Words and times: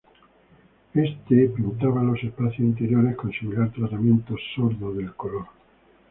Éste 0.95 1.49
pintaba 1.49 2.01
los 2.01 2.23
espacios 2.23 2.57
interiores 2.61 3.15
con 3.15 3.31
similar 3.31 3.71
tratamiento 3.71 4.33
"sordo" 4.55 4.91
del 4.95 5.13
color. 5.13 5.45